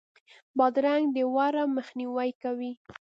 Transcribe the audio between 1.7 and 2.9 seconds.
مخنیوی کوي.